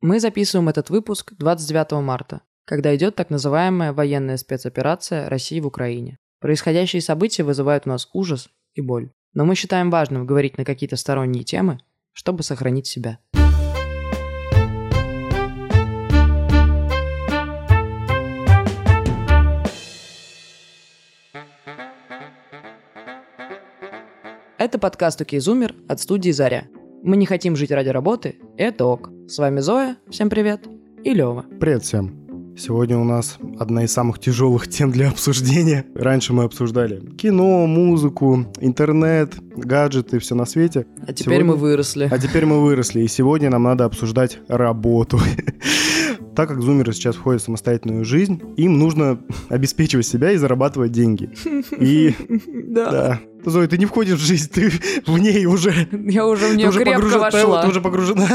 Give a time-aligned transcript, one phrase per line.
[0.00, 6.18] Мы записываем этот выпуск 29 марта, когда идет так называемая военная спецоперация России в Украине.
[6.38, 9.10] Происходящие события вызывают у нас ужас и боль.
[9.34, 11.80] Но мы считаем важным говорить на какие-то сторонние темы,
[12.12, 13.18] чтобы сохранить себя.
[24.58, 26.68] Это подкаст «Окей, Зумер» от студии «Заря».
[27.02, 29.10] Мы не хотим жить ради работы, это ок.
[29.28, 30.66] С вами Зоя, всем привет,
[31.04, 31.44] и Лева.
[31.60, 32.56] Привет всем.
[32.58, 35.86] Сегодня у нас одна из самых тяжелых тем для обсуждения.
[35.94, 40.86] Раньше мы обсуждали кино, музыку, интернет, гаджеты, все на свете.
[41.02, 41.44] А теперь сегодня...
[41.44, 42.08] мы выросли.
[42.10, 45.20] А теперь мы выросли, и сегодня нам надо обсуждать работу.
[46.38, 51.30] Так как зумеры сейчас входят в самостоятельную жизнь, им нужно обеспечивать себя и зарабатывать деньги.
[51.80, 52.14] И
[52.68, 53.18] да.
[53.44, 54.70] Зоя, ты не входишь в жизнь, ты
[55.04, 55.88] в ней уже.
[55.90, 57.62] Я уже в нее крепко погружен, вошла.
[57.62, 58.28] Ты уже погружена,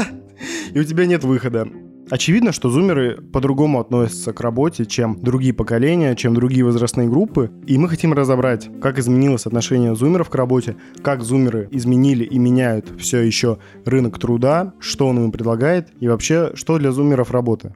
[0.74, 1.66] и у тебя нет выхода.
[2.10, 7.50] Очевидно, что зумеры по-другому относятся к работе, чем другие поколения, чем другие возрастные группы.
[7.66, 12.92] И мы хотим разобрать, как изменилось отношение зумеров к работе, как зумеры изменили и меняют
[12.98, 17.74] все еще рынок труда, что он им предлагает и вообще, что для зумеров работа.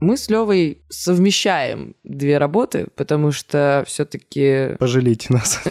[0.00, 4.76] Мы с Левой совмещаем две работы, потому что все-таки...
[4.78, 5.62] Пожалейте нас.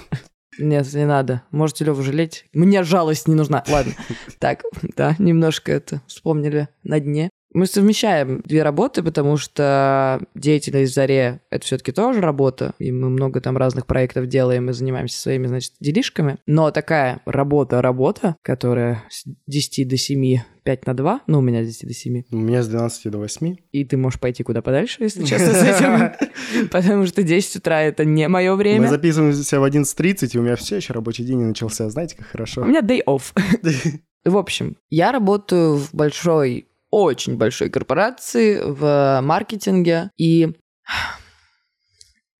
[0.59, 1.43] Нет, не надо.
[1.51, 2.45] Можете Леву жалеть.
[2.53, 3.63] Мне жалость не нужна.
[3.67, 3.93] Ладно.
[4.37, 4.63] Так,
[4.95, 7.29] да, немножко это вспомнили на дне.
[7.53, 13.09] Мы совмещаем две работы, потому что деятельность в Заре— это все-таки тоже работа, и мы
[13.09, 16.37] много там разных проектов делаем и занимаемся своими, значит, делишками.
[16.45, 21.67] Но такая работа-работа, которая с 10 до 7 5 на 2, ну, у меня с
[21.67, 22.23] 10 до 7.
[22.31, 23.55] У меня с 12 до 8.
[23.71, 26.67] И ты можешь пойти куда подальше, если честно, с этим.
[26.69, 28.81] Потому что 10 утра— это не мое время.
[28.81, 31.89] Мы записываемся в 11.30, и у меня все еще рабочий день не начался.
[31.89, 32.61] Знаете, как хорошо.
[32.61, 33.33] У меня day off.
[34.25, 40.11] В общем, я работаю в большой очень большой корпорации в маркетинге.
[40.17, 40.53] И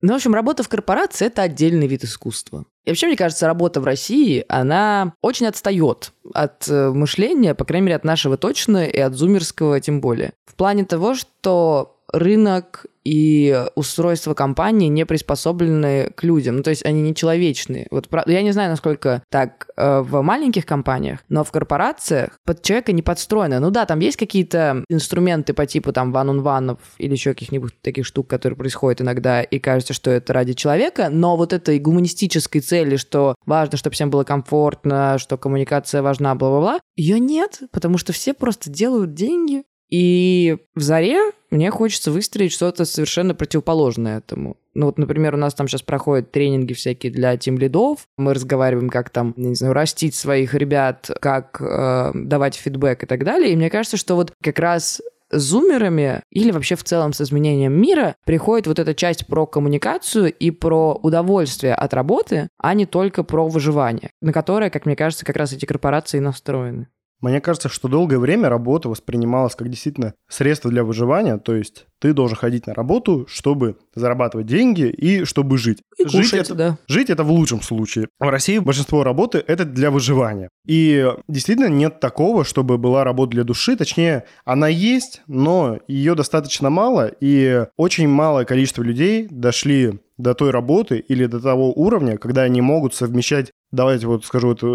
[0.02, 2.64] ну, в общем, работа в корпорации– это отдельный вид искусства.
[2.84, 7.86] И вообще, мне кажется, работа в России, она очень отстает от э, мышления, по крайней
[7.86, 10.32] мере, от нашего точно, и от зумерского тем более.
[10.46, 16.56] В плане того, что рынок и устройства компании не приспособлены к людям.
[16.58, 17.86] Ну, то есть они не человечные.
[17.90, 22.92] Вот я не знаю, насколько так э, в маленьких компаниях, но в корпорациях под человека
[22.92, 23.60] не подстроено.
[23.60, 28.28] Ну да, там есть какие-то инструменты по типу там ван-он-ванов или еще каких-нибудь таких штук,
[28.28, 33.34] которые происходят иногда, и кажется, что это ради человека, но вот этой гуманистической цели, что
[33.46, 38.70] важно, чтобы всем было комфортно, что коммуникация важна, бла-бла-бла, ее нет, потому что все просто
[38.70, 44.56] делают деньги, и в «Заре» мне хочется выстроить что-то совершенно противоположное этому.
[44.74, 48.06] Ну вот, например, у нас там сейчас проходят тренинги всякие для тим-лидов.
[48.16, 53.24] Мы разговариваем, как там, не знаю, растить своих ребят, как э, давать фидбэк и так
[53.24, 53.52] далее.
[53.52, 55.02] И мне кажется, что вот как раз
[55.32, 60.32] с зумерами или вообще в целом с изменением мира приходит вот эта часть про коммуникацию
[60.32, 65.24] и про удовольствие от работы, а не только про выживание, на которое, как мне кажется,
[65.24, 66.88] как раз эти корпорации настроены.
[67.20, 72.14] Мне кажется, что долгое время работа воспринималась как действительно средство для выживания, то есть ты
[72.14, 75.82] должен ходить на работу, чтобы зарабатывать деньги и чтобы жить.
[75.98, 76.78] И жить кушать, это, да.
[76.88, 78.08] Жить это в лучшем случае.
[78.18, 80.48] В России большинство работы это для выживания.
[80.66, 83.76] И действительно нет такого, чтобы была работа для души.
[83.76, 90.50] Точнее, она есть, но ее достаточно мало, и очень малое количество людей дошли до той
[90.50, 94.66] работы или до того уровня, когда они могут совмещать давайте вот скажу это,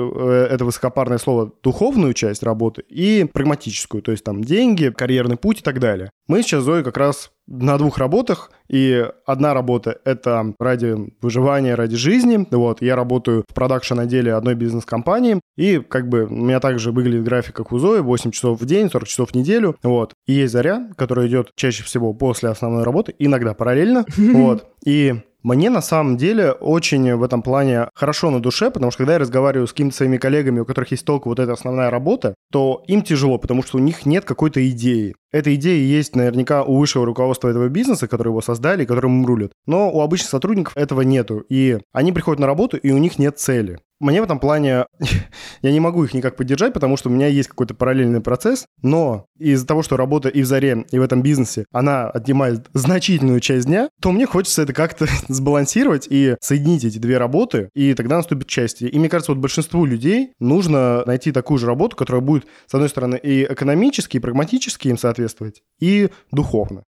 [0.50, 5.64] это высокопарное слово, духовную часть работы и прагматическую, то есть там деньги, карьерный путь и
[5.64, 6.10] так далее.
[6.28, 11.96] Мы сейчас, Зоя, как раз на двух работах, и одна работа— это ради выживания, ради
[11.96, 12.48] жизни.
[12.50, 17.56] Вот, я работаю в продакшн-отделе одной бизнес-компании, и как бы у меня также выглядит график,
[17.56, 19.76] как у Зои, 8 часов в день, 40 часов в неделю.
[19.84, 20.14] Вот.
[20.26, 24.06] И есть заря, которая идет чаще всего после основной работы, иногда параллельно.
[24.36, 24.68] Вот.
[24.86, 29.14] И мне на самом деле очень в этом плане хорошо на душе, потому что когда
[29.14, 32.84] я разговариваю с какими-то своими коллегами, у которых есть только вот эта основная работа, то
[32.88, 35.14] им тяжело, потому что у них нет какой-то идеи.
[35.32, 39.52] Эта идея есть наверняка у высшего руководства этого бизнеса, которые его создали, которым им рулят.
[39.68, 41.44] Но у обычных сотрудников этого нету.
[41.48, 43.78] И они приходят на работу, и у них нет цели.
[44.02, 44.88] Мне в этом плане,
[45.62, 49.28] я не могу их никак поддержать, потому что у меня есть какой-то параллельный процесс, но
[49.40, 53.68] из-за того, что работа и в Заре, и в этом бизнесе, она отнимает значительную часть
[53.68, 58.50] дня, то мне хочется это как-то сбалансировать и соединить эти две работы, и тогда наступит
[58.50, 58.90] счастье.
[58.90, 62.90] И мне кажется, вот большинству людей нужно найти такую же работу, которая будет, с одной
[62.90, 66.84] стороны, и экономически, и прагматически им соответствовать, и духовно.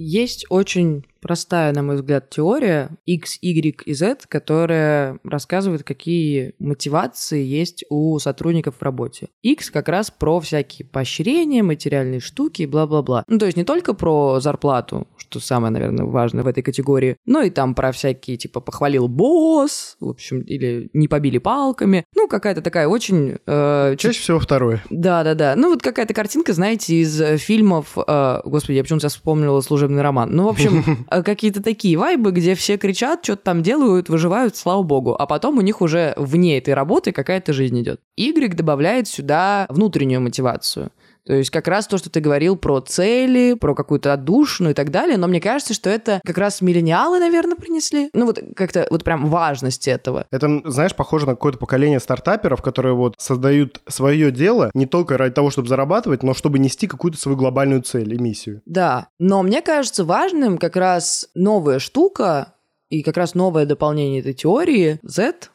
[0.00, 7.42] Есть очень простая, на мой взгляд, теория X, Y и Z, которая рассказывает, какие мотивации
[7.42, 9.28] есть у сотрудников в работе.
[9.42, 13.24] X как раз про всякие поощрения, материальные штуки и бла-бла-бла.
[13.28, 17.42] Ну, то есть не только про зарплату, что самое, наверное, важное в этой категории, но
[17.42, 22.04] и там про всякие, типа, похвалил босс, в общем, или не побили палками.
[22.14, 23.38] Ну, какая-то такая очень...
[23.46, 24.82] Э, Чаще всего второе.
[24.90, 25.54] Да-да-да.
[25.56, 27.96] Ну, вот какая-то картинка, знаете, из фильмов...
[28.06, 30.30] Э, господи, я почему-то сейчас вспомнила служебный роман.
[30.34, 35.14] Ну, в общем, какие-то такие вайбы, где все кричат, что-то там делают, выживают, слава богу.
[35.18, 38.00] А потом у них уже вне этой работы какая-то жизнь идет.
[38.16, 40.90] Y добавляет сюда внутреннюю мотивацию.
[41.28, 44.90] То есть как раз то, что ты говорил про цели, про какую-то отдушину и так
[44.90, 48.08] далее, но мне кажется, что это как раз миллениалы, наверное, принесли.
[48.14, 50.26] Ну вот как-то вот прям важность этого.
[50.30, 55.34] Это, знаешь, похоже на какое-то поколение стартаперов, которые вот создают свое дело не только ради
[55.34, 58.62] того, чтобы зарабатывать, но чтобы нести какую-то свою глобальную цель и миссию.
[58.64, 62.54] Да, но мне кажется важным как раз новая штука
[62.88, 65.50] и как раз новое дополнение этой теории Z,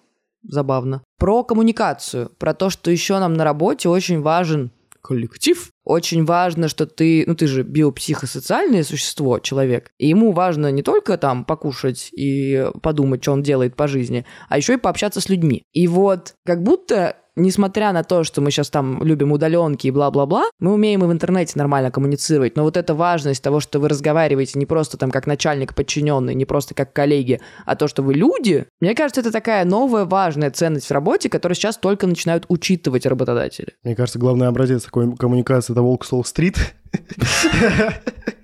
[0.48, 4.70] забавно, про коммуникацию, про то, что еще нам на работе очень важен
[5.04, 5.70] коллектив.
[5.84, 11.18] Очень важно, что ты, ну ты же биопсихосоциальное существо, человек, и ему важно не только
[11.18, 15.64] там покушать и подумать, что он делает по жизни, а еще и пообщаться с людьми.
[15.74, 20.46] И вот как будто несмотря на то, что мы сейчас там любим удаленки и бла-бла-бла,
[20.60, 22.56] мы умеем и в интернете нормально коммуницировать.
[22.56, 26.46] Но вот эта важность того, что вы разговариваете не просто там как начальник подчиненный, не
[26.46, 30.88] просто как коллеги, а то, что вы люди, мне кажется, это такая новая важная ценность
[30.88, 33.74] в работе, которую сейчас только начинают учитывать работодатели.
[33.84, 36.58] Мне кажется, главный образец такой коммуникации— это Волк Солл-стрит.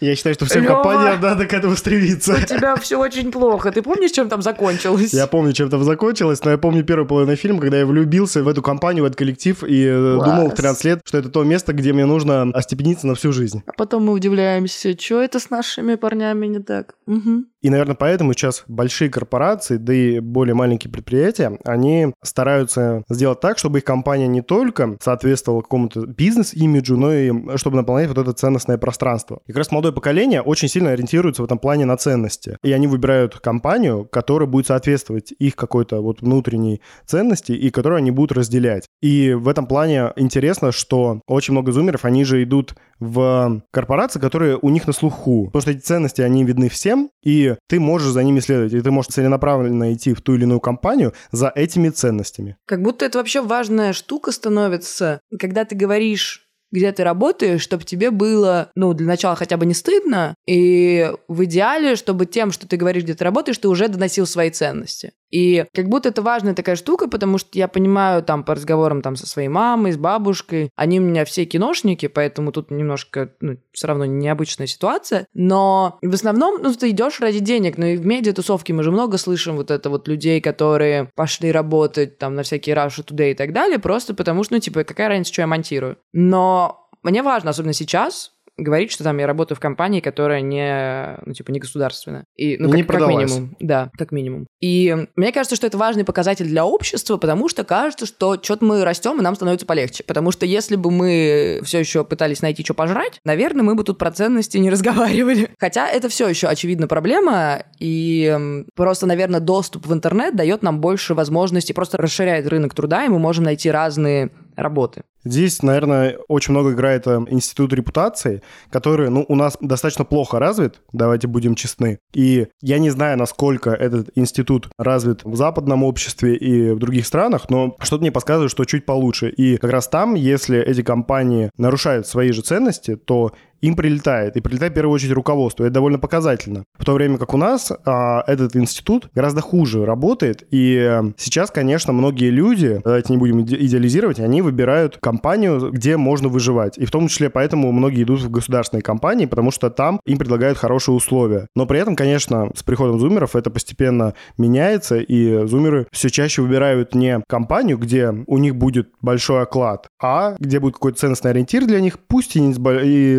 [0.00, 2.34] Я считаю, что всем Лёва, компаниям надо к этому стремиться.
[2.34, 3.70] У тебя все очень плохо.
[3.72, 5.12] Ты помнишь, чем там закончилось?
[5.12, 8.48] Я помню, чем там закончилось, но я помню первую половину фильма, когда я влюбился в
[8.48, 10.28] эту компанию, в этот коллектив и э, Класс.
[10.28, 13.62] думал в 13 лет, что это то место, где мне нужно остепениться на всю жизнь.
[13.66, 16.94] А потом мы удивляемся, что это с нашими парнями не так.
[17.06, 17.44] Угу.
[17.66, 23.58] И, наверное, поэтому сейчас большие корпорации, да и более маленькие предприятия, они стараются сделать так,
[23.58, 28.78] чтобы их компания не только соответствовала какому-то бизнес-имиджу, но и чтобы наполнять вот это ценностное
[28.78, 29.40] пространство.
[29.46, 32.56] И как раз молодое поколение очень сильно ориентируется в этом плане на ценности.
[32.62, 38.12] И они выбирают компанию, которая будет соответствовать их какой-то вот внутренней ценности и которую они
[38.12, 38.86] будут разделять.
[39.02, 44.58] И в этом плане интересно, что очень много зумеров, они же идут в корпорации, которые
[44.60, 45.46] у них на слуху.
[45.46, 48.90] Потому что эти ценности, они видны всем, и ты можешь за ними следовать, и ты
[48.90, 52.56] можешь целенаправленно идти в ту или иную компанию за этими ценностями.
[52.66, 58.10] Как будто это вообще важная штука становится, когда ты говоришь где ты работаешь, чтобы тебе
[58.10, 62.76] было, ну, для начала хотя бы не стыдно, и в идеале, чтобы тем, что ты
[62.76, 65.12] говоришь, где ты работаешь, ты уже доносил свои ценности.
[65.30, 69.16] И как будто это важная такая штука, потому что я понимаю там по разговорам там
[69.16, 73.88] со своей мамой, с бабушкой, они у меня все киношники, поэтому тут немножко, ну, все
[73.88, 78.72] равно необычная ситуация, но в основном, ну, ты идешь ради денег, но и в медиа-тусовке
[78.72, 83.04] мы же много слышим вот это вот людей, которые пошли работать там на всякие Russia
[83.04, 85.98] Today и так далее, просто потому что, ну, типа, какая разница, что я монтирую.
[86.12, 91.32] Но мне важно, особенно сейчас, говорить, что там я работаю в компании, которая не, ну,
[91.32, 92.24] типа, не государственная.
[92.36, 93.56] И, ну, как, не как минимум.
[93.60, 94.46] Да, как минимум.
[94.60, 98.84] И мне кажется, что это важный показатель для общества, потому что кажется, что что-то мы
[98.84, 100.04] растем, и нам становится полегче.
[100.04, 103.98] Потому что если бы мы все еще пытались найти, что пожрать, наверное, мы бы тут
[103.98, 105.50] про ценности не разговаривали.
[105.58, 111.14] Хотя это все еще, очевидно, проблема, и просто, наверное, доступ в интернет дает нам больше
[111.14, 115.02] возможностей, просто расширяет рынок труда, и мы можем найти разные работы.
[115.24, 120.80] Здесь, наверное, очень много играет э, институт репутации, который, ну, у нас достаточно плохо развит,
[120.92, 121.98] давайте будем честны.
[122.14, 127.50] И я не знаю, насколько этот институт развит в западном обществе и в других странах,
[127.50, 129.28] но что-то мне подсказывает, что чуть получше.
[129.30, 133.32] И как раз там, если эти компании нарушают свои же ценности, то
[133.66, 134.36] им прилетает.
[134.36, 135.64] И прилетает в первую очередь руководство.
[135.64, 136.64] Это довольно показательно.
[136.78, 140.46] В то время как у нас а, этот институт гораздо хуже работает.
[140.50, 146.28] И э, сейчас, конечно, многие люди, давайте не будем идеализировать, они выбирают компанию, где можно
[146.28, 146.78] выживать.
[146.78, 150.58] И в том числе поэтому многие идут в государственные компании, потому что там им предлагают
[150.58, 151.48] хорошие условия.
[151.54, 156.94] Но при этом, конечно, с приходом зумеров это постепенно меняется, и зумеры все чаще выбирают
[156.94, 161.80] не компанию, где у них будет большой оклад, а где будет какой-то ценностный ориентир для
[161.80, 162.58] них, пусть и, с,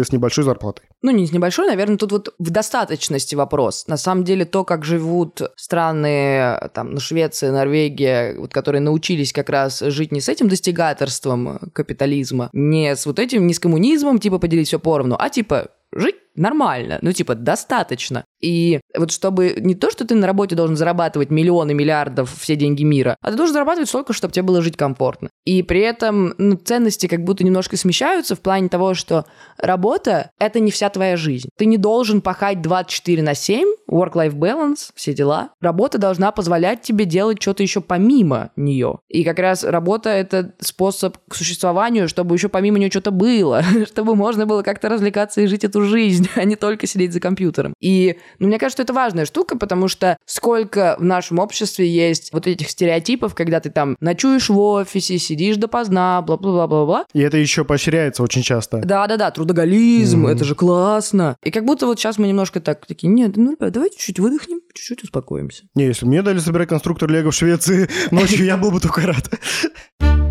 [0.08, 0.86] с небольшой зарплатой.
[1.02, 3.88] Ну, не с небольшой, наверное, тут вот в достаточности вопрос.
[3.88, 9.50] На самом деле, то, как живут страны, там, ну, Швеция, Норвегия, вот, которые научились как
[9.50, 14.40] раз жить не с этим достигаторством капитализма, не с вот этим, не с коммунизмом, типа,
[14.40, 18.24] поделить все поровну, а типа жить нормально, ну, типа, достаточно.
[18.42, 22.84] И вот чтобы не то, что ты на работе должен зарабатывать миллионы, миллиардов, все деньги
[22.84, 25.30] мира, а ты должен зарабатывать столько, чтобы тебе было жить комфортно.
[25.44, 29.26] И при этом ну, ценности как будто немножко смещаются в плане того, что
[29.58, 31.50] работа— это не вся твоя жизнь.
[31.58, 35.50] Ты не должен пахать 24 на 7, work-life balance, все дела.
[35.60, 39.00] Работа должна позволять тебе делать что-то еще помимо нее.
[39.08, 44.16] И как раз работа— это способ к существованию, чтобы еще помимо нее что-то было, чтобы
[44.16, 47.74] можно было как-то развлекаться и жить эту жизнь, а не только сидеть за компьютером.
[47.80, 52.48] И ну, мне кажется, это важная штука, потому что сколько в нашем обществе есть вот
[52.48, 57.06] этих стереотипов, когда ты там ночуешь в офисе, сидишь допоздна, бла-бла-бла-бла-бла.
[57.14, 58.80] И это еще поощряется очень часто.
[58.80, 60.32] Да-да-да, трудоголизм, mm-hmm.
[60.32, 61.38] это же классно.
[61.44, 64.60] И как будто вот сейчас мы немножко так такие, нет, ну, ребят, давайте чуть выдохнем,
[64.74, 65.64] чуть-чуть успокоимся.
[65.76, 69.30] Не, если мне дали собирать конструктор Лего в Швеции ночью, я был бы только рад.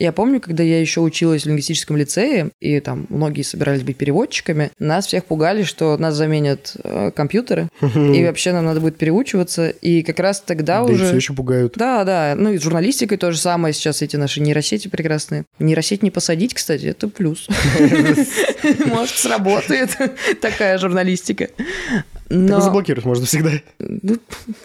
[0.00, 4.70] Я помню, когда я еще училась в лингвистическом лицее, и там многие собирались быть переводчиками,
[4.78, 9.68] нас всех пугали, что нас заменят э, компьютеры, и вообще нам надо будет переучиваться.
[9.68, 11.04] И как раз тогда да уже...
[11.04, 11.74] Все еще пугают.
[11.76, 12.34] Да, да.
[12.34, 13.74] Ну и с журналистикой то же самое.
[13.74, 15.44] Сейчас эти наши нейросети прекрасные.
[15.58, 17.46] Нейросеть не посадить, кстати, это плюс.
[18.86, 19.90] Может, сработает
[20.40, 21.48] такая журналистика.
[22.30, 22.54] Но...
[22.54, 23.50] Так заблокировать можно всегда.
[23.80, 24.16] Ну,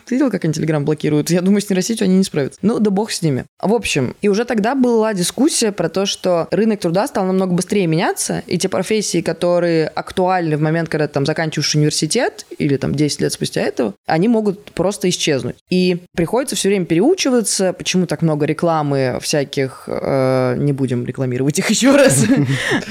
[0.05, 1.31] ты видел, как они Телеграм блокируют?
[1.31, 2.59] Я думаю, с нейросетью они не справятся.
[2.61, 3.45] Ну, да бог с ними.
[3.59, 7.87] В общем, и уже тогда была дискуссия про то, что рынок труда стал намного быстрее
[7.87, 12.93] меняться, и те профессии, которые актуальны в момент, когда ты там заканчиваешь университет, или там
[12.93, 15.55] 10 лет спустя этого, они могут просто исчезнуть.
[15.71, 21.69] И приходится все время переучиваться, почему так много рекламы всяких, э, не будем рекламировать их
[21.71, 22.25] еще раз,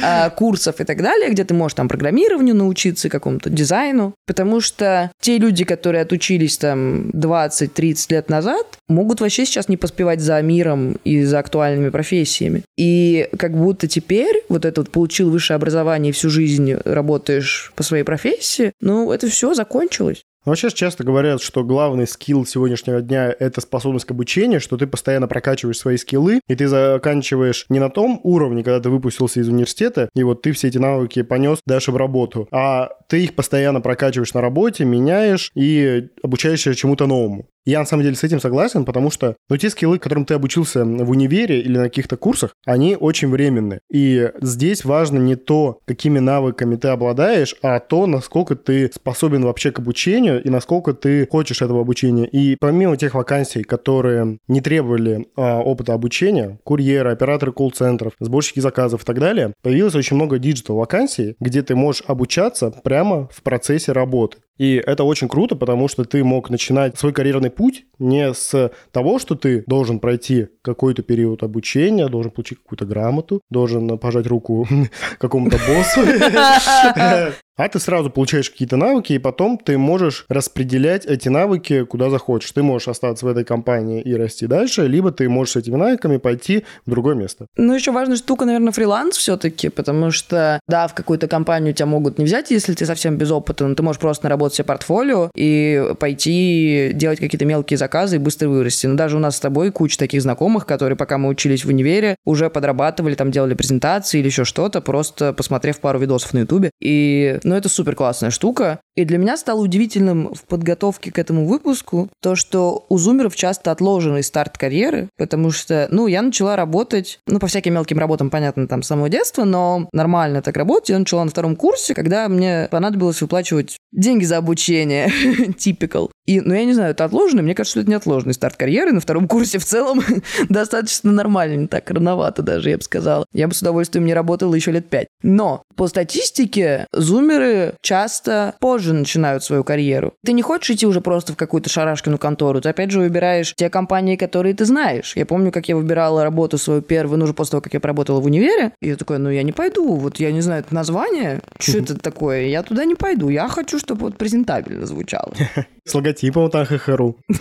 [0.02, 5.11] э, курсов и так далее, где ты можешь там программированию научиться, какому-то дизайну, потому что
[5.21, 10.99] те люди, которые отучились там 20-30 лет назад, могут вообще сейчас не поспевать за миром
[11.04, 12.62] и за актуальными профессиями.
[12.76, 17.83] И как будто теперь вот это вот получил высшее образование и всю жизнь работаешь по
[17.83, 20.25] своей профессии, ну, это все закончилось.
[20.44, 25.26] Вообще часто говорят, что главный скилл сегодняшнего дня– это способность к обучению, что ты постоянно
[25.26, 30.10] прокачиваешь свои скиллы, и ты заканчиваешь не на том уровне, когда ты выпустился из университета,
[30.14, 34.34] и вот ты все эти навыки понес дальше в работу, а ты их постоянно прокачиваешь
[34.34, 37.48] на работе, меняешь и обучаешься чему-то новому.
[37.66, 40.85] Я на самом деле с этим согласен, потому что ну, те скиллы, которым ты обучился
[40.85, 43.80] в универе или на каких-то курсах, они очень временны.
[43.90, 49.71] И здесь важно не то, какими навыками ты обладаешь, а то, насколько ты способен вообще
[49.71, 52.26] к обучению и насколько ты хочешь этого обучения.
[52.26, 59.02] И помимо тех вакансий, которые не требовали а, опыта обучения, курьеры, операторы колл-центров, сборщики заказов
[59.02, 63.92] и так далее, появилось очень много digital вакансий, где ты можешь обучаться прямо в процессе
[63.92, 64.38] работы.
[64.59, 69.18] И это очень круто, потому что ты мог начинать свой карьерный путь не с того,
[69.18, 74.66] что ты должен пройти какой-то период обучения, должен получить какую-то грамоту, должен пожать руку
[75.18, 76.00] какому-то боссу,
[77.56, 82.50] а ты сразу получаешь какие-то навыки, и потом ты можешь распределять эти навыки куда захочешь.
[82.52, 86.16] Ты можешь остаться в этой компании и расти дальше, либо ты можешь с этими навыками
[86.16, 87.46] пойти в другое место.
[87.56, 92.18] Ну, еще важная штука, наверное, фриланс все-таки, потому что, да, в какую-то компанию тебя могут
[92.18, 95.92] не взять, если ты совсем без опыта, но ты можешь просто наработать себе портфолио и
[95.99, 98.87] пойти делать какие-то мелкие заказы и быстро вырасти.
[98.87, 102.16] Но даже у нас с тобой куча таких знакомых, которые, пока мы учились в универе,
[102.25, 106.70] уже подрабатывали, там делали презентации или еще что-то, просто посмотрев пару видосов на ютубе.
[106.80, 108.80] И но это супер классная штука.
[108.96, 113.70] И для меня стало удивительным в подготовке к этому выпуску то, что у зумеров часто
[113.70, 118.68] отложенный старт карьеры, потому что, ну, я начала работать, ну, по всяким мелким работам, понятно,
[118.68, 120.90] там, с самого детства, но нормально так работать.
[120.90, 125.10] Я начала на втором курсе, когда мне понадобилось выплачивать деньги за обучение.
[125.58, 126.10] Типикал.
[126.26, 127.42] И, ну, я не знаю, это отложенный?
[127.42, 128.92] Мне кажется, что это не отложенный старт карьеры.
[128.92, 130.02] На втором курсе в целом
[130.48, 133.26] достаточно нормально, не так рановато даже, я бы сказала.
[133.32, 135.08] Я бы с удовольствием не работала еще лет пять.
[135.22, 137.33] Но по статистике зумеры
[137.80, 140.14] часто позже начинают свою карьеру.
[140.24, 142.60] Ты не хочешь идти уже просто в какую-то шарашкину контору.
[142.60, 145.14] Ты опять же выбираешь те компании, которые ты знаешь.
[145.16, 148.20] Я помню, как я выбирала работу свою первую, ну, уже после того, как я поработала
[148.20, 148.72] в универе.
[148.80, 149.94] И я такой, ну, я не пойду.
[149.94, 151.40] Вот я не знаю это название.
[151.58, 152.46] Что это такое?
[152.46, 153.28] Я туда не пойду.
[153.28, 155.32] Я хочу, чтобы вот презентабельно звучало.
[155.84, 157.16] С логотипом там ХХРУ.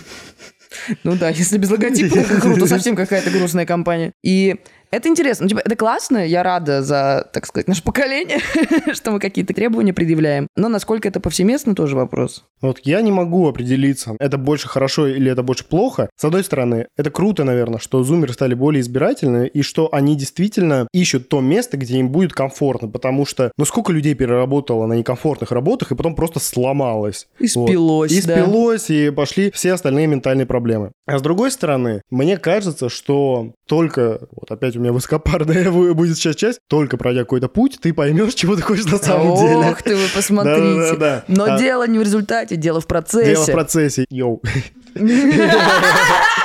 [1.04, 2.16] Ну да, если без логотипа
[2.58, 4.12] то совсем какая-то грустная компания.
[4.22, 4.56] И
[4.94, 5.44] это интересно.
[5.44, 6.26] Ну, типа, это классно.
[6.26, 8.38] Я рада за, так сказать, наше поколение,
[8.92, 10.48] что мы какие-то требования предъявляем.
[10.56, 12.44] Но насколько это повсеместно, тоже вопрос.
[12.60, 16.08] Вот я не могу определиться, это больше хорошо или это больше плохо.
[16.16, 20.88] С одной стороны, это круто, наверное, что зумеры стали более избирательны и что они действительно
[20.92, 25.52] ищут то место, где им будет комфортно, потому что, ну, сколько людей переработало на некомфортных
[25.52, 27.26] работах и потом просто сломалось.
[27.38, 28.18] И спилось, вот.
[28.18, 28.94] И спилось, да.
[28.94, 30.92] и пошли все остальные ментальные проблемы.
[31.06, 36.36] А с другой стороны, мне кажется, что только, вот опять у меня высокопарная будет сейчас
[36.36, 39.70] часть, только пройдя какой-то путь, ты поймешь, чего ты хочешь на самом Ох, деле.
[39.70, 40.60] Ох ты, вы посмотрите.
[40.60, 41.24] Да, да, да.
[41.28, 43.32] Но А- дело не в результате, дело в процессе.
[43.32, 44.04] Дело в процессе.
[44.10, 44.42] Йоу.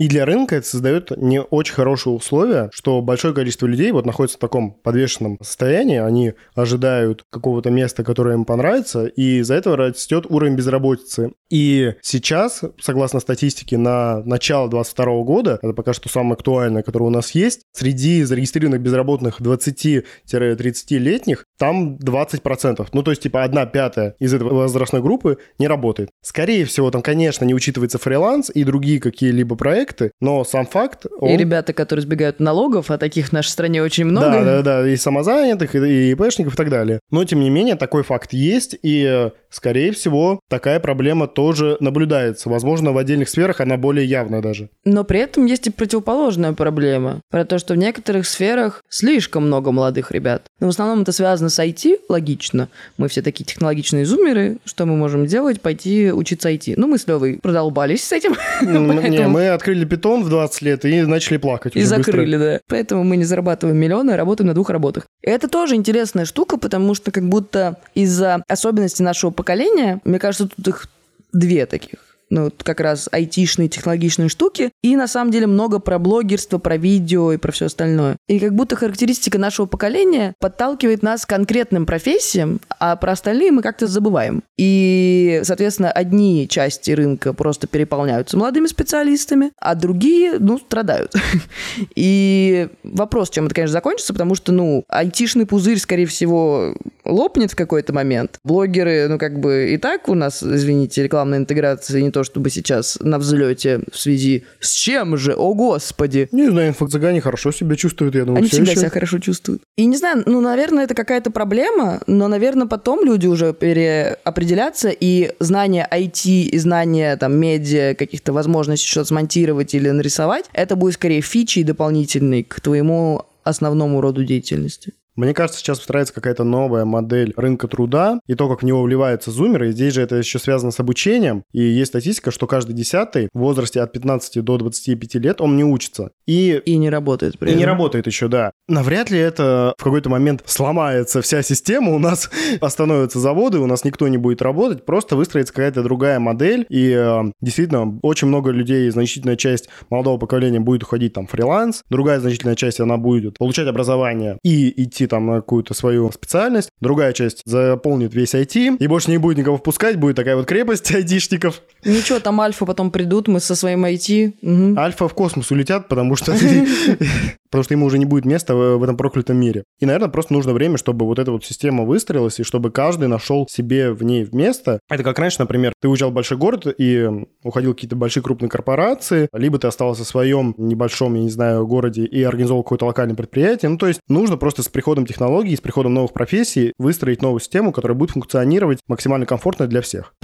[0.00, 4.38] И для рынка это создает не очень хорошие условия, что большое количество людей вот находится
[4.38, 10.24] в таком подвешенном состоянии, они ожидают какого-то места, которое им понравится, и из-за этого растет
[10.30, 11.32] уровень безработицы.
[11.50, 17.10] И сейчас, согласно статистике, на начало 2022 года, это пока что самое актуальное, которое у
[17.10, 22.86] нас есть, среди зарегистрированных безработных 20-30-летних там 20%.
[22.92, 26.08] Ну, то есть, типа, одна пятая из этой возрастной группы не работает.
[26.22, 31.04] Скорее всего, там, конечно, не учитывается фриланс и другие какие-либо проекты, но сам факт...
[31.04, 34.30] И он- ребята, которые избегают налогов, а таких в нашей стране очень много.
[34.30, 37.00] Да, да, да, и самозанятых, и, и ИПшников и так далее.
[37.10, 42.48] Но, тем не менее, такой факт есть, и, скорее всего, такая проблема тоже наблюдается.
[42.48, 44.70] Возможно, в отдельных сферах она более явная даже.
[44.86, 47.20] Но при этом есть и противоположная проблема.
[47.30, 50.44] Про то, что в некоторых сферах слишком много молодых ребят.
[50.58, 52.68] Но в основном это связано с IT, логично.
[52.96, 54.58] Мы все такие технологичные зумеры.
[54.64, 55.60] Что мы можем делать?
[55.60, 56.74] Пойти учиться IT.
[56.76, 58.34] Ну, мы с Левой продолбались с этим.
[58.62, 62.60] М, Не, мы открыли питон в 20 лет и начали плакать И закрыли, да.
[62.68, 65.06] Поэтому мы не зарабатываем миллионы, а работаем на двух работах.
[65.22, 70.68] Это тоже интересная штука, потому что как будто из-за особенностей нашего поколения, мне кажется, тут
[70.68, 70.88] их
[71.32, 72.09] две таких.
[72.30, 74.70] Ну, как раз айтишные, технологичные штуки.
[74.82, 78.16] И на самом деле много про блогерство, про видео и про все остальное.
[78.28, 83.62] И как будто характеристика нашего поколения подталкивает нас к конкретным профессиям, а про остальные мы
[83.62, 84.42] как-то забываем.
[84.56, 91.12] И, соответственно, одни части рынка просто переполняются молодыми специалистами, а другие, ну, страдают.
[91.96, 97.56] И вопрос, чем это, конечно, закончится, потому что, ну, айтишный пузырь, скорее всего, лопнет в
[97.56, 98.38] какой-то момент.
[98.44, 102.98] Блогеры, ну, как бы и так у нас, извините, рекламная интеграция не то чтобы сейчас
[103.00, 106.28] на взлете в связи с чем же, о господи.
[106.32, 108.80] Не знаю, инфо-цыгане хорошо себя чувствуют, я думаю, Они все всегда еще.
[108.80, 109.62] себя хорошо чувствуют.
[109.76, 115.32] И не знаю, ну, наверное, это какая-то проблема, но, наверное, потом люди уже переопределятся, и
[115.40, 121.20] знание IT и знание там медиа, каких-то возможностей что-то смонтировать или нарисовать, это будет скорее
[121.20, 124.92] фичей дополнительной к твоему основному роду деятельности.
[125.16, 129.30] Мне кажется, сейчас выстраивается какая-то новая модель рынка труда, и то, как в него вливаются
[129.30, 133.28] зумеры, и здесь же это еще связано с обучением, и есть статистика, что каждый десятый
[133.32, 136.10] в возрасте от 15 до 25 лет, он не учится.
[136.26, 137.70] И И не работает при И не этом.
[137.74, 138.52] работает еще, да.
[138.68, 142.30] Навряд ли это в какой-то момент сломается вся система, у нас
[142.60, 147.22] остановятся заводы, у нас никто не будет работать, просто выстроится какая-то другая модель, и э,
[147.40, 152.80] действительно очень много людей, значительная часть молодого поколения будет уходить там фриланс, другая значительная часть,
[152.80, 158.34] она будет получать образование и идти там на какую-то свою специальность, другая часть заполнит весь
[158.34, 161.62] IT, и больше не будет никого впускать, будет такая вот крепость айтишников.
[161.84, 164.34] Ничего, там альфа потом придут, мы со своим IT.
[164.42, 164.78] мгм.
[164.78, 166.34] Альфа в космос улетят, потому что
[167.50, 169.64] потому что ему уже не будет места в этом проклятом мире.
[169.78, 173.46] И, наверное, просто нужно время, чтобы вот эта вот система выстроилась, и чтобы каждый нашел
[173.48, 174.80] себе в ней место.
[174.88, 177.08] Это как раньше, например, ты уезжал в большой город и
[177.42, 181.66] уходил в какие-то большие крупные корпорации, либо ты оставался в своем небольшом, я не знаю,
[181.66, 183.70] городе и организовал какое-то локальное предприятие.
[183.70, 187.72] Ну, то есть нужно просто с приходом технологий, с приходом новых профессий выстроить новую систему,
[187.72, 190.14] которая будет функционировать максимально комфортно для всех.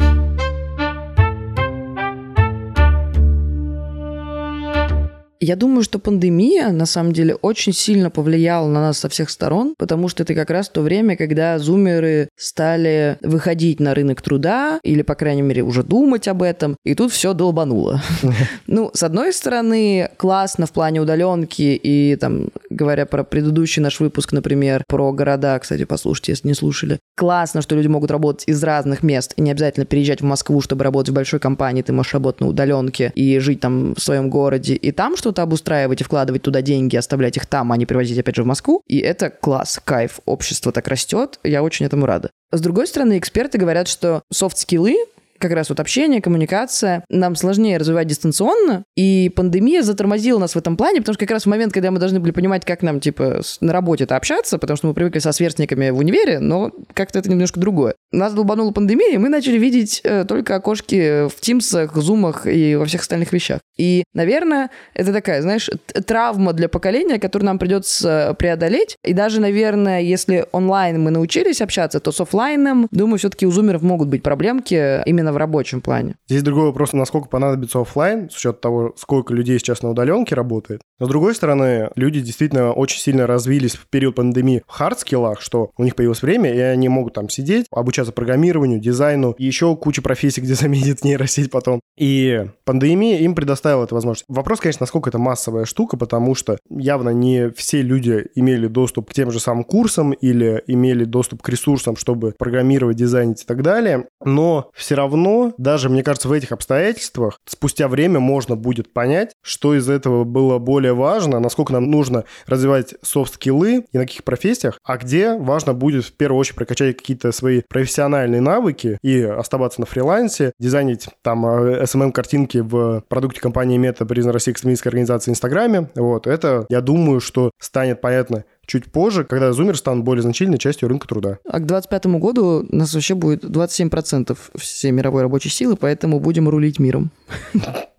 [5.46, 9.76] Я думаю, что пандемия, на самом деле, очень сильно повлияла на нас со всех сторон,
[9.78, 15.02] потому что это как раз то время, когда зумеры стали выходить на рынок труда, или,
[15.02, 18.02] по крайней мере, уже думать об этом, и тут все долбануло.
[18.66, 24.32] Ну, с одной стороны, классно в плане удаленки, и там, говоря про предыдущий наш выпуск,
[24.32, 29.04] например, про города, кстати, послушайте, если не слушали, классно, что люди могут работать из разных
[29.04, 32.40] мест, и не обязательно переезжать в Москву, чтобы работать в большой компании, ты можешь работать
[32.40, 36.62] на удаленке и жить там в своем городе, и там что-то обустраивать и вкладывать туда
[36.62, 38.82] деньги, оставлять их там, а не привозить опять же в Москву.
[38.86, 42.30] И это класс, кайф, общество так растет, я очень этому рада.
[42.52, 44.96] С другой стороны, эксперты говорят, что софт-скиллы
[45.38, 50.76] как раз вот общение, коммуникация нам сложнее развивать дистанционно, и пандемия затормозила нас в этом
[50.76, 53.40] плане, потому что как раз в момент, когда мы должны были понимать, как нам, типа,
[53.60, 57.60] на работе-то общаться, потому что мы привыкли со сверстниками в универе, но как-то это немножко
[57.60, 57.94] другое.
[58.12, 62.84] Нас долбанула пандемия, и мы начали видеть э, только окошки в Тимсах, Зумах и во
[62.86, 63.60] всех остальных вещах.
[63.76, 65.68] И, наверное, это такая, знаешь,
[66.06, 68.96] травма для поколения, которую нам придется преодолеть.
[69.04, 73.82] И даже, наверное, если онлайн мы научились общаться, то с оффлайном, думаю, все-таки у зумеров
[73.82, 76.16] могут быть проблемки именно в рабочем плане.
[76.26, 80.82] Здесь другой вопрос, насколько понадобится оффлайн, с учетом того, сколько людей сейчас на удаленке работает.
[80.98, 85.84] С другой стороны, люди действительно очень сильно развились в период пандемии в хардскиллах, что у
[85.84, 90.40] них появилось время, и они могут там сидеть, обучаться программированию, дизайну, и еще куча профессий,
[90.40, 91.80] где заменит нейросеть потом.
[91.98, 94.24] И пандемия им предоставила эту возможность.
[94.28, 99.14] Вопрос, конечно, насколько это массовая штука, потому что явно не все люди имели доступ к
[99.14, 104.06] тем же самым курсам или имели доступ к ресурсам, чтобы программировать, дизайнить и так далее.
[104.24, 109.74] Но все равно, даже, мне кажется, в этих обстоятельствах спустя время можно будет понять, что
[109.74, 114.96] из этого было более важно, насколько нам нужно развивать софт-скиллы и на каких профессиях, а
[114.96, 120.52] где важно будет в первую очередь прокачать какие-то свои профессиональные навыки и оставаться на фрилансе,
[120.58, 125.90] дизайнить там SMM-картинки в продукте компании Meta, признанной России экстремистской организации Инстаграме.
[125.94, 130.88] Вот, это, я думаю, что станет понятно чуть позже, когда зумер станут более значительной частью
[130.88, 131.38] рынка труда.
[131.44, 136.48] А к 2025 году у нас вообще будет 27% всей мировой рабочей силы, поэтому будем
[136.48, 137.10] рулить миром.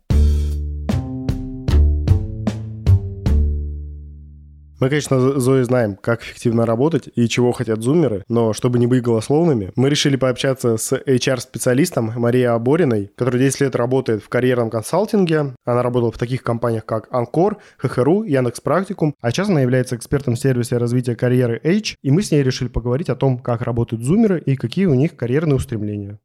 [4.80, 9.02] Мы, конечно, Зои знаем, как эффективно работать и чего хотят зумеры, но чтобы не быть
[9.02, 15.56] голословными, мы решили пообщаться с HR-специалистом Марией Абориной, которая 10 лет работает в карьерном консалтинге.
[15.66, 20.36] Она работала в таких компаниях, как Анкор, ХХРУ, Яндекс Практикум, а сейчас она является экспертом
[20.36, 24.04] в сервисе развития карьеры H, и мы с ней решили поговорить о том, как работают
[24.04, 26.20] зумеры и какие у них карьерные устремления.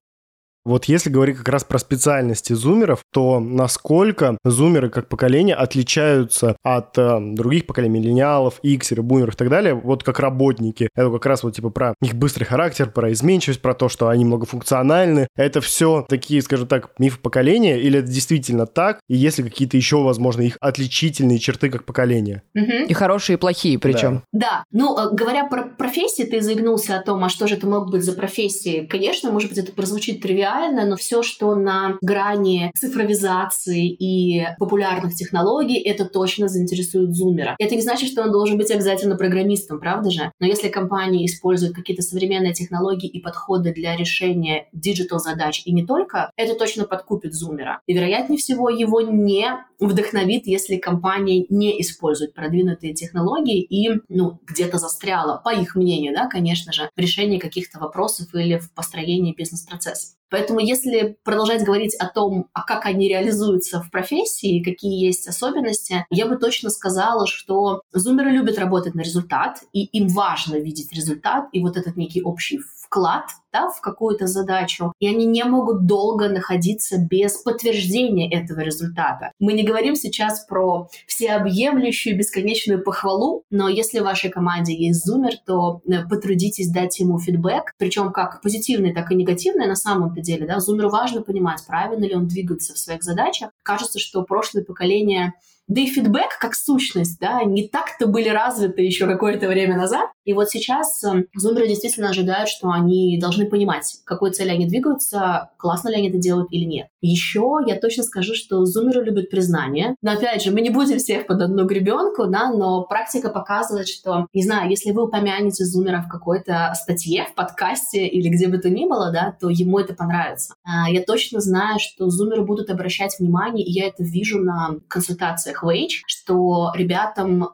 [0.65, 6.97] Вот если говорить как раз про специальности зумеров, то насколько зумеры как поколение отличаются от
[6.99, 10.89] э, других поколений, миллениалов, иксеров, бумеров и так далее, вот как работники.
[10.95, 14.25] Это как раз вот типа про их быстрый характер, про изменчивость, про то, что они
[14.25, 15.29] многофункциональны.
[15.37, 19.01] Это все такие, скажем так, мифы поколения, или это действительно так?
[19.09, 22.43] И есть ли какие-то еще, возможно, их отличительные черты как поколения?
[22.55, 22.87] Угу.
[22.89, 24.23] И хорошие, и плохие причем.
[24.33, 24.41] Да.
[24.41, 24.65] да.
[24.71, 28.03] Ну, э, говоря про профессии, ты заикнулся о том, а что же это могут быть
[28.03, 28.87] за профессии.
[28.91, 35.79] Конечно, может быть, это прозвучит тривиально, но все, что на грани цифровизации и популярных технологий,
[35.79, 37.57] это точно заинтересует зумера.
[37.59, 40.33] Это не значит, что он должен быть обязательно программистом, правда же?
[40.41, 45.85] Но если компания использует какие-то современные технологии и подходы для решения digital задач и не
[45.85, 47.81] только, это точно подкупит зумера.
[47.87, 49.47] И вероятнее всего его не
[49.79, 55.82] вдохновит, если компания не использует продвинутые технологии и ну, где-то застряла, по их мнению,
[56.13, 60.15] да, конечно же, в решении каких-то вопросов или в построении бизнес-процесса.
[60.33, 66.07] Поэтому если продолжать говорить о том, а как они реализуются в профессии, какие есть особенности,
[66.09, 71.49] я бы точно сказала, что зумеры любят работать на результат, и им важно видеть результат,
[71.53, 72.61] и вот этот некий общий
[72.93, 79.33] вклад да, в какую-то задачу, и они не могут долго находиться без подтверждения этого результата.
[79.39, 85.33] Мы не говорим сейчас про всеобъемлющую бесконечную похвалу, но если в вашей команде есть зумер,
[85.47, 90.47] то э, потрудитесь дать ему фидбэк, причем как позитивный, так и негативный на самом-то деле.
[90.47, 90.61] Да?
[90.61, 93.51] Зумеру важно понимать, правильно ли он двигается в своих задачах.
[93.63, 95.35] Кажется, что прошлое поколение
[95.69, 100.11] да и фидбэк как сущность, да, не так-то были развиты еще какое-то время назад.
[100.25, 104.67] И вот сейчас э, зумеры действительно ожидают, что они должны понимать, к какой цели они
[104.67, 106.89] двигаются, классно ли они это делают или нет.
[107.01, 109.97] Еще я точно скажу, что зумеры любят признание.
[110.03, 114.27] Но опять же, мы не будем всех под одну гребенку, да, но практика показывает, что,
[114.33, 118.71] не знаю, если вы упомянете зумера в какой-то статье, в подкасте или где бы то
[118.71, 120.55] ни было, да, то ему это понравится.
[120.65, 125.52] А, я точно знаю, что зумеры будут обращать внимание, и я это вижу на консультациях
[125.53, 127.49] конференциях Wage, что ребятам э,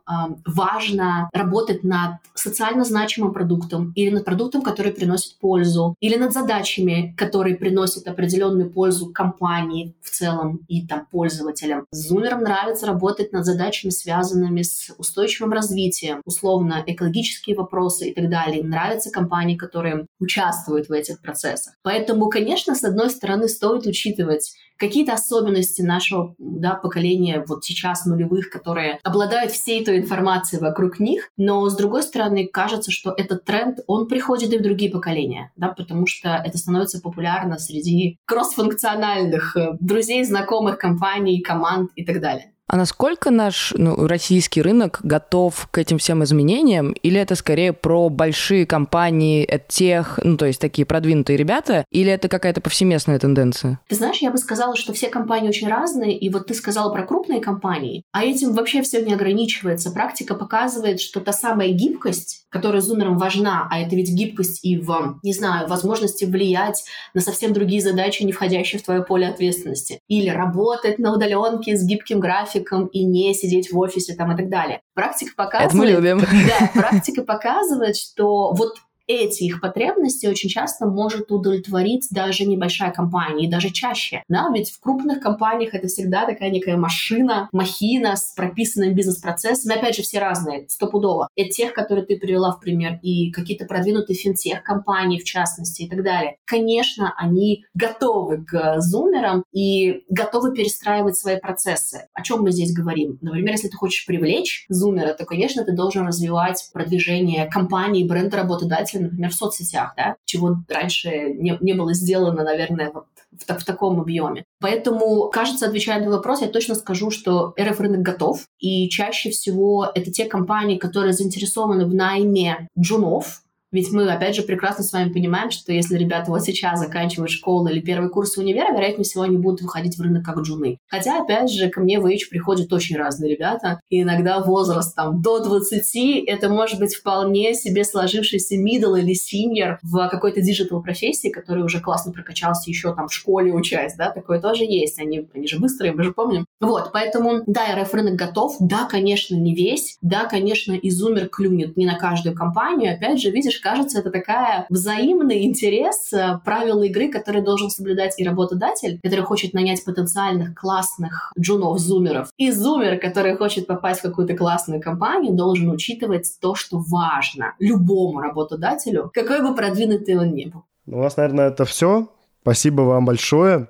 [0.46, 7.14] важно работать над социально значимым продуктом или над продуктом, который приносит пользу, или над задачами,
[7.16, 11.86] которые приносят определенную пользу компании в целом и там пользователям.
[11.90, 18.60] Зумерам нравится работать над задачами, связанными с устойчивым развитием, условно экологические вопросы и так далее.
[18.60, 21.74] Им нравятся компании, которые участвуют в этих процессах.
[21.82, 28.50] Поэтому, конечно, с одной стороны, стоит учитывать какие-то особенности нашего да, поколения вот сейчас нулевых,
[28.50, 33.78] которые обладают всей той информацией вокруг них, но с другой стороны кажется, что этот тренд,
[33.86, 39.76] он приходит и в другие поколения, да, потому что это становится популярно среди кроссфункциональных э,
[39.80, 42.52] друзей, знакомых, компаний, команд и так далее.
[42.68, 46.92] А насколько наш ну, российский рынок готов к этим всем изменениям?
[46.92, 51.86] Или это скорее про большие компании, тех, ну, то есть такие продвинутые ребята?
[51.90, 53.80] Или это какая-то повсеместная тенденция?
[53.88, 56.18] Ты знаешь, я бы сказала, что все компании очень разные.
[56.18, 59.90] И вот ты сказала про крупные компании, а этим вообще все не ограничивается.
[59.90, 65.18] Практика показывает, что та самая гибкость, которая зумерам важна, а это ведь гибкость и в,
[65.22, 70.00] не знаю, возможности влиять на совсем другие задачи, не входящие в твое поле ответственности.
[70.08, 74.36] Или работать на удаленке с гибким графиком, графиком и не сидеть в офисе там и
[74.36, 74.82] так далее.
[74.94, 75.68] Практика показывает...
[75.68, 76.18] Это мы любим.
[76.48, 78.76] Да, практика показывает, что вот
[79.08, 84.22] эти их потребности очень часто может удовлетворить даже небольшая компания, и даже чаще.
[84.28, 84.48] Да?
[84.54, 89.76] Ведь в крупных компаниях это всегда такая некая машина, махина с прописанными бизнес-процессами.
[89.76, 91.28] Опять же, все разные, стопудово.
[91.34, 96.04] И тех, которые ты привела в пример, и какие-то продвинутые финтех-компании, в частности, и так
[96.04, 96.36] далее.
[96.44, 102.08] Конечно, они готовы к зумерам и готовы перестраивать свои процессы.
[102.12, 103.18] О чем мы здесь говорим?
[103.22, 108.97] Например, если ты хочешь привлечь зумера, то, конечно, ты должен развивать продвижение компании, бренда работодателя,
[108.98, 114.00] например, в соцсетях, да, чего раньше не, не было сделано, наверное, вот в, в таком
[114.00, 114.44] объеме.
[114.60, 119.90] Поэтому, кажется, отвечая на вопрос, я точно скажу, что РФ рынок готов, и чаще всего
[119.94, 125.12] это те компании, которые заинтересованы в найме джунов, ведь мы, опять же, прекрасно с вами
[125.12, 129.36] понимаем, что если ребята вот сейчас заканчивают школу или первый курс универа, вероятнее всего, они
[129.36, 130.78] будут выходить в рынок как джуны.
[130.88, 135.20] Хотя, опять же, ко мне в H приходят очень разные ребята, и иногда возраст там
[135.20, 141.28] до 20, это может быть вполне себе сложившийся middle или senior в какой-то digital профессии,
[141.28, 144.98] который уже классно прокачался еще там в школе учась, да, такое тоже есть.
[144.98, 146.46] Они, они же быстрые, мы же помним.
[146.60, 151.86] Вот, поэтому, да, РФ рынок готов, да, конечно, не весь, да, конечно, изумер клюнет не
[151.86, 157.42] на каждую компанию, опять же, видишь, кажется, это такая взаимный интерес, э, правила игры, которые
[157.42, 164.00] должен соблюдать и работодатель, который хочет нанять потенциальных классных джунов-зумеров, и зумер, который хочет попасть
[164.00, 170.34] в какую-то классную компанию, должен учитывать то, что важно любому работодателю, какой бы продвинутый он
[170.34, 170.64] ни был.
[170.86, 172.08] У нас, наверное, это все.
[172.42, 173.68] Спасибо вам большое.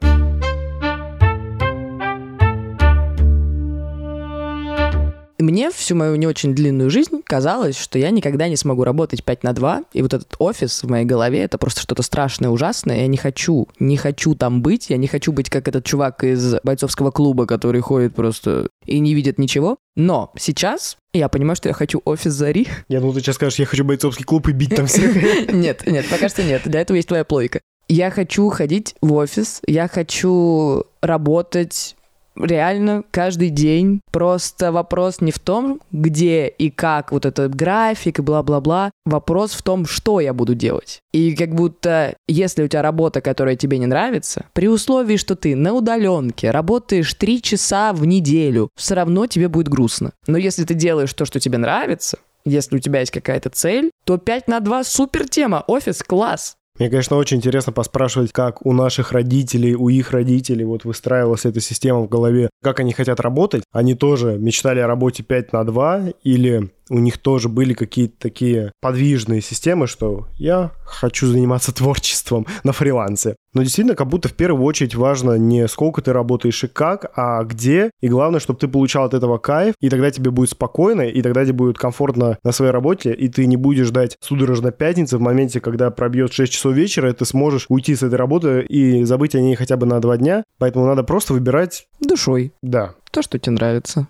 [5.48, 9.44] Мне всю мою не очень длинную жизнь казалось, что я никогда не смогу работать 5
[9.44, 13.06] на 2, и вот этот офис в моей голове— это просто что-то страшное, ужасное, я
[13.06, 17.12] не хочу, не хочу там быть, я не хочу быть как этот чувак из бойцовского
[17.12, 19.78] клуба, который ходит просто и не видит ничего.
[19.96, 22.68] Но сейчас я понимаю, что я хочу офис Зари.
[22.90, 25.14] Я думал, ты сейчас скажешь, я хочу бойцовский клуб и бить там всех.
[25.54, 26.60] Нет, нет, пока что нет.
[26.66, 27.60] Для этого есть твоя плойка.
[27.88, 31.96] Я хочу ходить в офис, я хочу работать
[32.44, 34.00] реально каждый день.
[34.10, 38.90] Просто вопрос не в том, где и как вот этот график и бла-бла-бла.
[39.04, 41.00] Вопрос в том, что я буду делать.
[41.12, 45.56] И как будто, если у тебя работа, которая тебе не нравится, при условии, что ты
[45.56, 50.12] на удаленке работаешь три часа в неделю, все равно тебе будет грустно.
[50.26, 54.16] Но если ты делаешь то, что тебе нравится, если у тебя есть какая-то цель, то
[54.18, 56.56] 5 на 2 супер тема, офис класс.
[56.78, 61.60] Мне, конечно, очень интересно поспрашивать, как у наших родителей, у их родителей вот выстраивалась эта
[61.60, 63.64] система в голове, как они хотят работать.
[63.72, 68.72] Они тоже мечтали о работе 5 на 2 или у них тоже были какие-то такие
[68.80, 73.36] подвижные системы, что я хочу заниматься творчеством на фрилансе.
[73.54, 77.42] Но действительно, как будто в первую очередь важно не сколько ты работаешь и как, а
[77.44, 77.90] где.
[78.00, 81.44] И главное, чтобы ты получал от этого кайф, и тогда тебе будет спокойно, и тогда
[81.44, 85.60] тебе будет комфортно на своей работе, и ты не будешь ждать судорожно пятницы в моменте,
[85.60, 89.40] когда пробьет 6 часов вечера, и ты сможешь уйти с этой работы и забыть о
[89.40, 90.44] ней хотя бы на два дня.
[90.58, 91.88] Поэтому надо просто выбирать...
[92.00, 92.52] Душой.
[92.62, 92.94] Да.
[93.10, 94.06] То, что тебе нравится.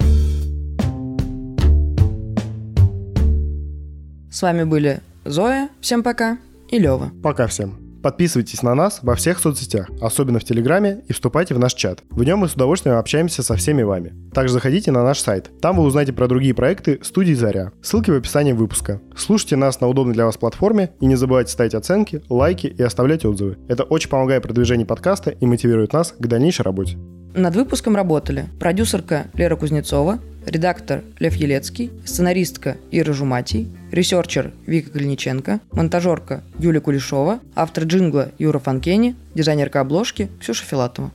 [4.30, 6.38] С вами были Зоя, всем пока,
[6.68, 7.10] и Лева.
[7.22, 7.78] Пока всем.
[8.02, 12.02] Подписывайтесь на нас во всех соцсетях, особенно в Телеграме, и вступайте в наш чат.
[12.10, 14.14] В нем мы с удовольствием общаемся со всеми вами.
[14.32, 15.50] Также заходите на наш сайт.
[15.60, 17.72] Там вы узнаете про другие проекты студии Заря.
[17.82, 19.00] Ссылки в описании выпуска.
[19.16, 23.24] Слушайте нас на удобной для вас платформе и не забывайте ставить оценки, лайки и оставлять
[23.24, 23.56] отзывы.
[23.66, 26.98] Это очень помогает продвижению подкаста и мотивирует нас к дальнейшей работе.
[27.34, 35.60] Над выпуском работали продюсерка Лера Кузнецова, редактор Лев Елецкий, сценаристка Ира Жуматий, ресерчер Вика Калиниченко,
[35.72, 41.10] монтажерка Юлия Кулешова, автор джингла Юра Фанкени, дизайнерка обложки Ксюша Филатова.